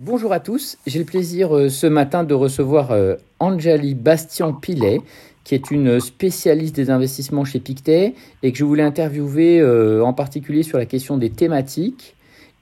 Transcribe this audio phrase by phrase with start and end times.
[0.00, 5.00] Bonjour à tous, j'ai le plaisir euh, ce matin de recevoir euh, Anjali Bastian-Pilet,
[5.42, 8.14] qui est une spécialiste des investissements chez Pictet
[8.44, 12.14] et que je voulais interviewer euh, en particulier sur la question des thématiques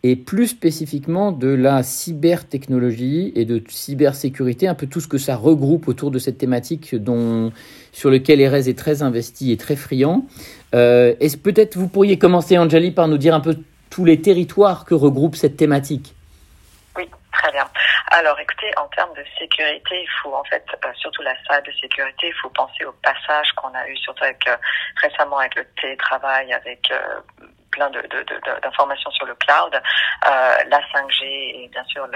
[0.03, 5.37] et plus spécifiquement de la cybertechnologie et de cybersécurité, un peu tout ce que ça
[5.37, 6.97] regroupe autour de cette thématique
[7.93, 10.25] sur lequel Erez est très investi et très friand.
[10.71, 13.59] Peut-être vous pourriez commencer, Anjali, par nous dire un peu
[13.91, 16.16] tous les territoires que regroupe cette thématique?
[17.47, 17.71] Très bien.
[18.11, 22.27] Alors, écoutez, en termes de sécurité, il faut en fait, euh, surtout la de sécurité,
[22.27, 24.57] il faut penser au passage qu'on a eu, surtout avec euh,
[25.01, 27.21] récemment avec le télétravail, avec euh,
[27.77, 27.91] plein
[28.63, 32.07] d'informations sur le cloud, euh, la 5G et bien sûr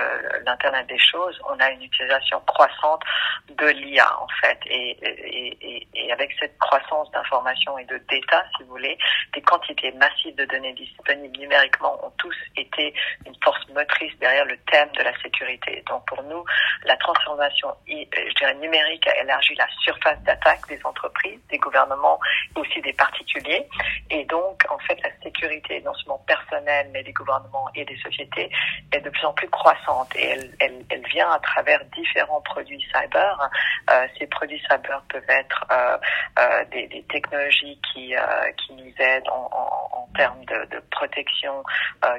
[0.46, 3.02] l'Internet des choses, on a une utilisation croissante
[3.50, 4.58] de l'IA en fait.
[4.66, 8.96] Et, et, et, avec cette croissance d'informations et de data, si vous voulez,
[9.34, 12.94] des quantités massives de données disponibles numériquement ont tous été
[13.26, 15.84] une force motrice derrière le thème de la sécurité.
[15.88, 16.44] Donc pour nous,
[16.84, 22.18] la transformation je dirais, numérique a élargi la surface d'attaque des entreprises, des gouvernements,
[22.56, 23.66] aussi des particuliers.
[24.10, 25.49] Et donc, en fait, la sécurité
[25.84, 28.50] non seulement personnelle, mais des gouvernements et des sociétés,
[28.92, 32.84] est de plus en plus croissante et elle, elle, elle vient à travers différents produits
[32.92, 33.50] cyber.
[33.90, 35.98] Euh, ces produits cyber peuvent être euh,
[36.38, 38.14] euh, des, technologies qui,
[38.58, 41.62] qui nous aident en, termes de, protection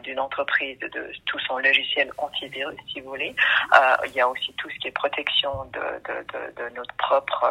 [0.04, 3.36] d'une entreprise, de, tout son logiciel antivirus, si vous voulez.
[4.06, 7.46] Il y a aussi tout ce qui est protection de, de notre propre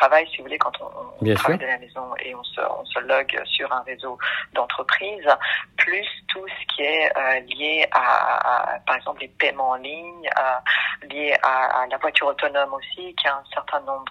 [0.00, 0.86] télétravail, si vous voulez, quand on,
[1.20, 4.18] on travaille de la maison et on se, on se log sur un réseau
[4.54, 5.28] d'entreprises,
[5.76, 11.06] plus tout ce qui est euh, lié à, par exemple, les paiements en ligne, euh,
[11.08, 14.04] lié à, la voiture autonome aussi, qui a un certain nombre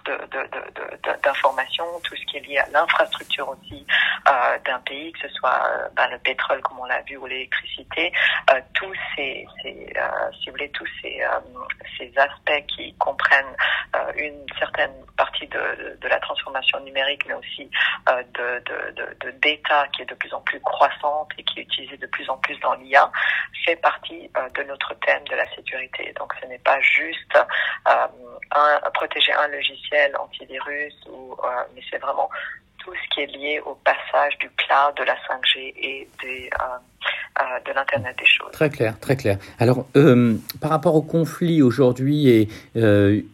[1.22, 3.86] d'informations, de, de, tout ce qui est lié à l'infrastructure aussi
[4.28, 5.62] euh, d'un pays, que ce soit
[5.96, 8.12] ben, le pétrole, comme on l'a vu, ou l'électricité,
[8.74, 9.92] tous ces, ces
[10.38, 11.22] si vous voulez, tous ces,
[11.98, 13.56] ces aspects qui comprennent
[14.16, 17.70] une certaine partie de, de, la transformation numérique, mais aussi
[18.08, 21.96] de, de, de, data qui est de plus en plus croissante et qui est utilisée
[21.96, 23.10] de plus en plus dans l'IA,
[23.64, 26.12] fait partie euh, de notre thème de la sécurité.
[26.18, 28.06] Donc ce n'est pas juste euh,
[28.52, 32.28] un, protéger un logiciel antivirus, ou, euh, mais c'est vraiment
[32.78, 38.16] tout ce qui est lié au passage du cloud, de la 5G et de l'Internet
[38.18, 38.50] des choses.
[38.52, 39.36] Très clair, très clair.
[39.58, 39.84] Alors,
[40.62, 42.48] par rapport au conflit aujourd'hui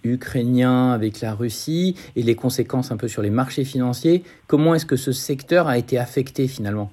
[0.03, 4.87] ukrainien avec la Russie et les conséquences un peu sur les marchés financiers, comment est-ce
[4.87, 6.91] que ce secteur a été affecté finalement?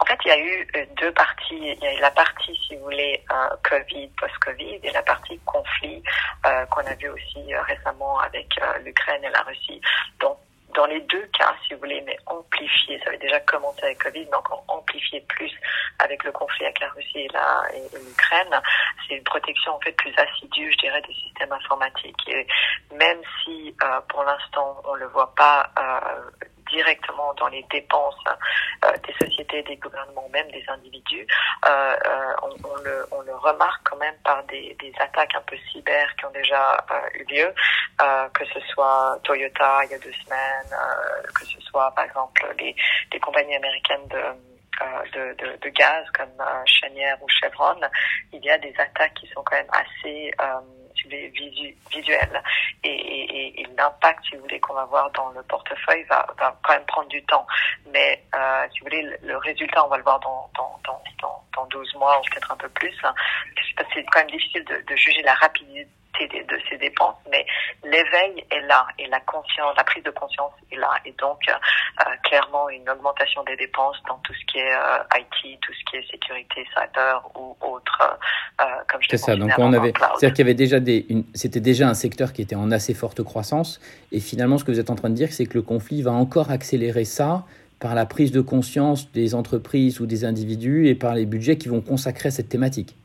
[0.00, 1.56] En fait, il y a eu euh, deux parties.
[1.58, 5.38] Il y a eu la partie, si vous voulez, euh, Covid, post-Covid, et la partie
[5.40, 6.02] conflit
[6.46, 8.48] euh, qu'on a vu aussi récemment avec
[8.84, 9.80] l'Ukraine et la Russie.
[10.20, 10.38] Donc,
[10.74, 14.26] dans les deux cas, si vous voulez, mais amplifié, ça avait déjà commencé avec Covid,
[14.26, 15.50] mais encore amplifié plus
[15.98, 17.28] avec le conflit avec la Russie et
[17.98, 18.60] l'Ukraine,
[19.08, 22.28] c'est une protection en fait plus assidue, je dirais, des systèmes informatiques.
[22.28, 22.46] Et
[22.94, 23.74] même si
[24.08, 26.47] pour l'instant on le voit pas euh,
[26.78, 28.24] directement dans les dépenses
[28.84, 31.26] euh, des sociétés, des gouvernements, même des individus,
[31.68, 36.30] euh, euh, on, le, remarque quand même par des, attaques un peu cyber qui ont
[36.30, 36.76] déjà
[37.14, 37.54] eu lieu,
[38.34, 40.72] que ce soit Toyota il y a deux semaines,
[41.34, 44.18] que ce soit par exemple les compagnies américaines de
[45.12, 47.80] de, de, de, gaz comme euh, Chenière ou Chevron,
[48.32, 50.60] il y a des attaques qui sont quand même assez euh,
[51.08, 52.42] visu, visuelles
[52.84, 56.56] et, et, et l'impact, si vous voulez, qu'on va voir dans le portefeuille va, va
[56.62, 57.46] quand même prendre du temps.
[57.92, 61.42] Mais euh, si vous voulez, le, résultat, on va le voir dans, dans, dans, dans,
[61.56, 62.94] dans 12 mois ou peut-être un peu plus.
[63.94, 65.88] C'est quand même difficile de, de juger la rapidité
[66.26, 67.46] de ces dépenses, mais
[67.84, 72.04] l'éveil est là et la conscience, la prise de conscience est là et donc euh,
[72.24, 75.96] clairement une augmentation des dépenses dans tout ce qui est euh, IT, tout ce qui
[75.96, 78.18] est sécurité cyber ou autre,
[78.60, 79.36] euh, comme je C'est ça.
[79.36, 82.56] Donc on avait, c'est-à-dire qu'il y avait déjà des, c'était déjà un secteur qui était
[82.56, 83.80] en assez forte croissance
[84.12, 86.12] et finalement ce que vous êtes en train de dire, c'est que le conflit va
[86.12, 87.44] encore accélérer ça
[87.78, 91.68] par la prise de conscience des entreprises ou des individus et par les budgets qui
[91.68, 92.96] vont consacrer cette thématique.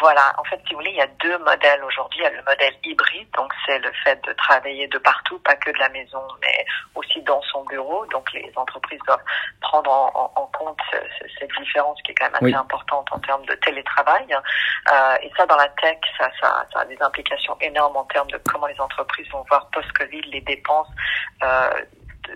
[0.00, 2.20] Voilà, en fait, si vous voulez, il y a deux modèles aujourd'hui.
[2.20, 5.56] Il y a le modèle hybride, donc c'est le fait de travailler de partout, pas
[5.56, 8.04] que de la maison, mais aussi dans son bureau.
[8.06, 9.24] Donc les entreprises doivent
[9.60, 10.80] prendre en, en, compte
[11.38, 14.26] cette différence qui est quand même assez importante en termes de télétravail.
[14.92, 18.30] Euh, et ça, dans la tech, ça, ça, ça, a des implications énormes en termes
[18.30, 20.88] de comment les entreprises vont voir post-Covid les dépenses.
[21.42, 21.70] Euh,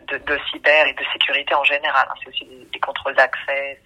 [0.09, 2.07] de, de, cyber et de sécurité en général.
[2.09, 2.15] Hein.
[2.23, 3.81] C'est aussi des, contrôles d'accès.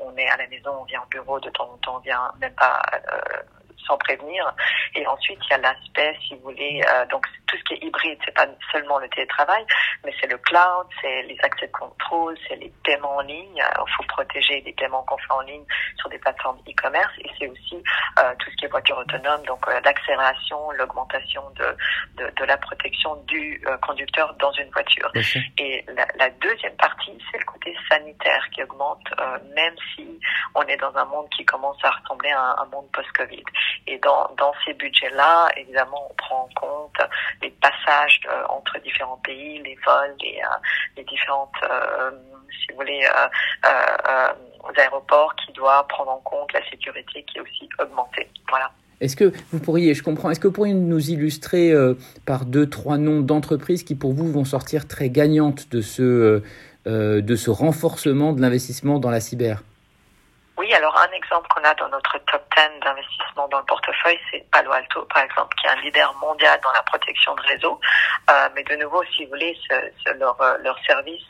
[0.00, 2.30] On est à la maison, on vient au bureau de temps en temps, on vient
[2.38, 3.42] même pas euh,
[3.86, 4.52] sans prévenir.
[4.94, 7.84] Et ensuite, il y a l'aspect, si vous voulez, euh, donc tout ce qui est
[7.86, 9.64] hybride, c'est pas seulement le télétravail,
[10.04, 13.56] mais c'est le cloud, c'est les accès de contrôle, c'est les paiements en ligne.
[13.56, 15.64] Il faut protéger les paiements qu'on fait en ligne
[15.98, 17.82] sur des plateformes e-commerce et c'est aussi
[18.18, 21.76] euh, tout ce qui est voiture autonome, donc euh, l'accélération, l'augmentation de,
[22.22, 25.10] de, de, la protection du euh, conducteur dans une voiture.
[25.58, 30.18] Et la, la, deuxième partie, c'est le côté sanitaire qui augmente, euh, même si
[30.54, 33.44] on est dans un monde qui commence à ressembler à un, monde post-Covid.
[33.86, 37.08] Et dans, ces budgets-là, évidemment, on prend en compte
[37.42, 40.40] les passages entre différents pays, les vols, les,
[40.96, 41.54] les différentes,
[42.50, 43.06] si vous voulez,
[44.76, 48.28] aéroports qui doivent prendre en compte la sécurité qui est aussi augmentée.
[48.48, 48.70] Voilà.
[49.00, 51.94] Est-ce que vous pourriez, je comprends, est-ce que vous pourriez nous illustrer euh,
[52.24, 56.42] par deux, trois noms d'entreprises qui pour vous vont sortir très gagnantes de ce, euh,
[56.86, 59.62] euh, de ce renforcement de l'investissement dans la cyber?
[60.56, 64.48] Oui, alors un exemple qu'on a dans notre top 10 d'investissement dans le portefeuille, c'est
[64.52, 67.80] Palo Alto, par exemple, qui est un leader mondial dans la protection de réseau.
[68.30, 69.74] Euh, mais de nouveau, si vous voulez, ce,
[70.04, 71.24] ce, leur, euh, leur service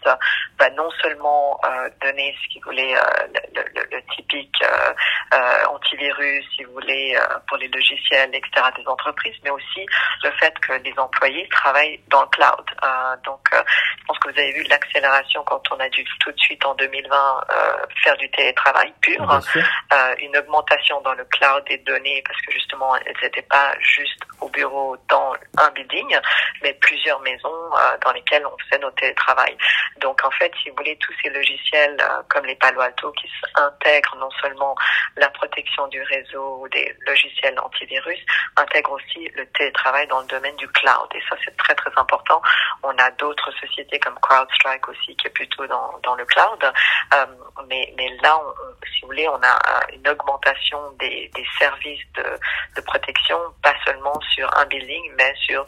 [0.59, 6.45] va non seulement euh, donner, ce qu'ils voulaient, euh, le, le, le, typique euh, antivirus,
[6.55, 7.19] si vous voulez,
[7.49, 9.87] pour les logiciels, etc., des entreprises, mais aussi
[10.23, 12.65] le fait que les employés travaillent dans le cloud.
[13.25, 16.65] donc, je pense que vous avez vu l'accélération quand on a dû tout de suite
[16.67, 17.41] en 2020
[18.03, 23.17] faire du télétravail euh, une augmentation dans le cloud des données parce que justement elles
[23.23, 26.19] n'étaient pas juste au bureau dans un building,
[26.63, 29.57] mais plusieurs maisons euh, dans lesquelles on faisait nos télétravail.
[29.99, 33.31] Donc en fait, si vous voulez, tous ces logiciels euh, comme les Palo Alto qui
[33.57, 34.75] intègrent non seulement
[35.17, 38.19] la protection du réseau ou des logiciels antivirus,
[38.57, 41.09] intègrent aussi le télétravail dans le domaine du cloud.
[41.15, 42.41] Et ça, c'est très très important.
[42.83, 46.73] On a d'autres sociétés comme CrowdStrike aussi qui est plutôt dans, dans le cloud.
[47.15, 47.27] Euh,
[47.69, 49.59] mais, mais là, on, si vous voulez, on a
[49.93, 52.25] une augmentation des, des services de,
[52.77, 55.65] de, protection, pas seulement sur un building, mais sur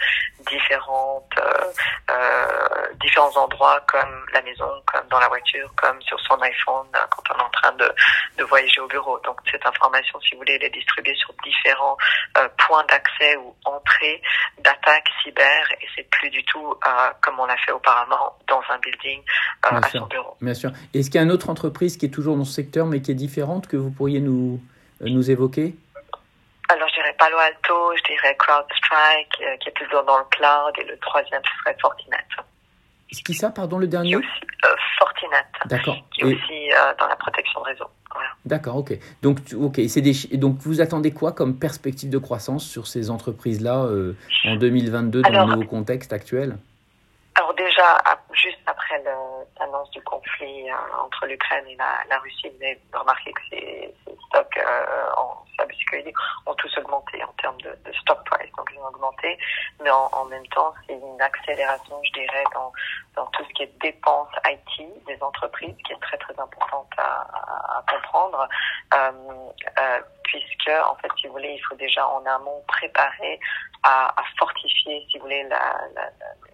[0.50, 1.72] différentes, euh,
[2.10, 7.34] euh, différents endroits comme la maison, comme dans la voiture, comme sur son iPhone quand
[7.34, 7.92] on est en train de,
[8.38, 9.18] de voyager au bureau.
[9.24, 11.96] Donc cette information, si vous voulez, elle est distribuée sur différents
[12.38, 14.20] euh, points d'accès ou entrées
[14.58, 18.78] d'attaque cyber et c'est plus du tout euh, comme on l'a fait auparavant dans un
[18.78, 19.20] building
[19.72, 20.36] euh, à son bureau.
[20.40, 20.70] Bien sûr.
[20.94, 23.10] Est-ce qu'il y a une autre entreprise qui est toujours dans ce secteur mais qui
[23.10, 24.60] est différente que vous pourriez nous,
[25.00, 25.76] nous évoquer?
[26.68, 30.84] Alors, je dirais Palo Alto, je dirais CrowdStrike, qui est toujours dans le cloud, et
[30.84, 32.24] le troisième, ce serait Fortinet.
[33.12, 34.26] C'est qui ça, pardon, le dernier aussi,
[34.64, 35.44] euh, Fortinet.
[35.66, 35.96] D'accord.
[36.12, 37.86] Qui est aussi euh, dans la protection de réseau.
[38.44, 38.94] D'accord, ok.
[39.22, 43.84] Donc, ok, c'est des, donc vous attendez quoi comme perspective de croissance sur ces entreprises-là
[43.84, 46.56] euh, en 2022 dans le nouveau contexte actuel?
[47.34, 47.98] Alors déjà,
[48.32, 49.02] juste après
[49.60, 50.64] l'annonce du conflit
[51.04, 53.85] entre l'Ukraine et la, Russie, vous avez remarqué que ces,
[54.28, 54.58] stocks
[55.16, 56.12] en cybersécurité
[56.46, 59.38] ont tous augmenté en termes de, stock price, donc ils ont augmenté,
[59.82, 62.72] mais en, même temps, c'est une accélération, je dirais, dans,
[63.14, 67.26] dans tout ce qui est dépenses IT des entreprises, qui est très très importante à,
[67.78, 68.48] à, comprendre,
[68.94, 69.12] euh,
[69.78, 73.38] euh, puisque en fait, si vous voulez, il faut déjà en amont préparer
[73.82, 76.10] à, à fortifier, si vous voulez, la, la,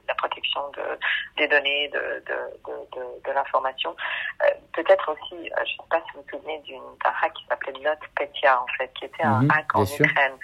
[0.08, 0.98] la protection de,
[1.36, 3.94] des données, de, de, de, de l'information.
[4.42, 7.44] Euh, Peut-être aussi, euh, je ne sais pas si vous vous souvenez d'un hack qui
[7.46, 10.38] s'appelait NotPetya, en fait, qui était un mhm, hack en Ukraine.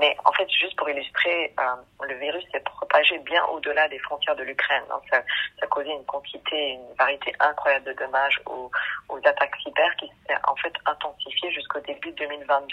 [0.00, 4.36] Mais en fait, juste pour illustrer, euh, le virus s'est propagé bien au-delà des frontières
[4.36, 4.84] de l'Ukraine.
[4.90, 5.00] Hein.
[5.10, 5.18] Ça,
[5.58, 8.70] ça a causé une quantité, une variété incroyable de dommages aux,
[9.08, 12.63] aux attaques cyber qui s'est en fait intensifiée jusqu'au début 2022.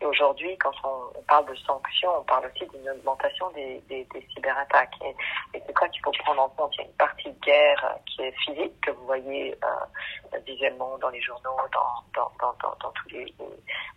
[0.00, 4.04] Et aujourd'hui, quand on, on, parle de sanctions, on parle aussi d'une augmentation des, des,
[4.12, 4.94] des cyberattaques.
[5.04, 6.74] Et, et c'est quoi qu'il faut prendre en compte?
[6.76, 10.96] Il y a une partie de guerre qui est physique, que vous voyez euh, visuellement
[10.98, 13.34] dans les journaux, dans, dans, dans, dans, dans tous les,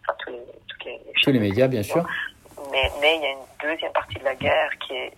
[0.02, 2.04] enfin, tous les, tous les, tous les médias, bien sûr.
[2.72, 5.13] Mais, mais il y a une deuxième partie de la guerre qui est,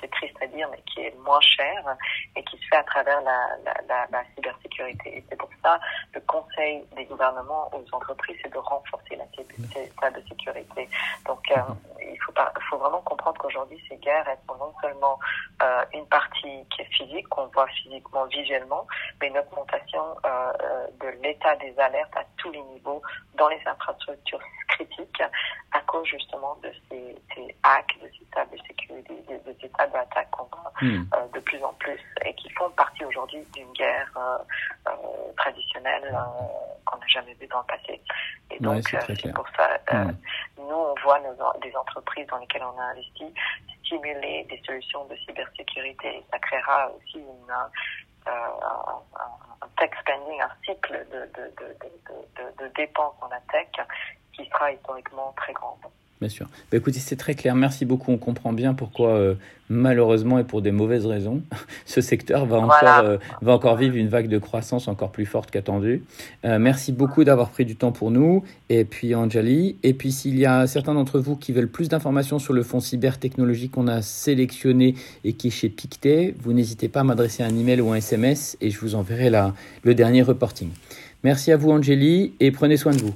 [0.00, 1.96] c'est triste à dire, mais qui est moins chère
[2.34, 5.18] et qui se fait à travers la, la, la, la cybersécurité.
[5.18, 5.80] Et c'est pour ça
[6.14, 10.88] le conseil des gouvernements aux entreprises, c'est de renforcer la cybersécurité.
[11.26, 11.60] Donc, euh,
[12.00, 15.18] il faut, pas, faut vraiment comprendre qu'aujourd'hui, ces guerres, elles sont non seulement
[15.62, 18.86] euh, une partie qui est physique, qu'on voit physiquement, visuellement,
[19.20, 23.02] mais une augmentation euh, de l'état des alertes à tous les niveaux
[23.34, 25.22] dans les infrastructures critiques
[25.72, 29.92] à cause justement de ces, ces hacks, de ces tables de sécurité, de, ces tables
[29.92, 31.04] d'attaque qu'on voit hmm.
[31.14, 34.38] euh, de plus en plus et qui font partie aujourd'hui d'une guerre euh,
[34.88, 36.16] euh, traditionnelle
[36.84, 38.00] qu'on n'a jamais vue dans le passé.
[38.50, 40.12] Et donc, c'est pour ça, hmm.
[40.58, 43.32] nous, on voit nos, des entreprises dans lesquelles on a investi
[43.84, 46.24] stimuler des solutions de cybersécurité.
[46.30, 49.02] Ça créera aussi une, euh, un,
[49.62, 51.76] un, tech spending, un cycle de, de, de,
[52.36, 53.68] de, de dépenses en la tech
[54.32, 55.80] qui sera historiquement très grande.
[56.20, 56.46] Bien sûr.
[56.70, 57.54] Bah, écoutez, c'est très clair.
[57.54, 58.10] Merci beaucoup.
[58.10, 59.34] On comprend bien pourquoi, euh,
[59.68, 61.42] malheureusement et pour des mauvaises raisons,
[61.86, 65.52] ce secteur va encore, euh, va encore vivre une vague de croissance encore plus forte
[65.52, 66.02] qu'attendue.
[66.44, 68.42] Euh, merci beaucoup d'avoir pris du temps pour nous.
[68.68, 69.76] Et puis, Anjali.
[69.84, 72.80] Et puis, s'il y a certains d'entre vous qui veulent plus d'informations sur le fonds
[72.80, 77.56] cybertechnologie qu'on a sélectionné et qui est chez Pictet, vous n'hésitez pas à m'adresser un
[77.56, 80.70] email ou un SMS et je vous enverrai la, le dernier reporting.
[81.22, 83.14] Merci à vous, Angélie, et prenez soin de vous.